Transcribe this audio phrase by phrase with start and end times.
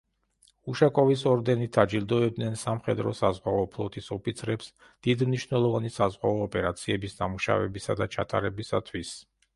[0.71, 4.71] უშაკოვის ორდენით აჯილდოებდნენ სამხედრო-საზღვაო ფლოტის ოფიცრებს
[5.09, 9.17] დიდმნიშვნელოვანი საზღვაო ოპერაციების დამუშავებისა და ჩატარებისათვის.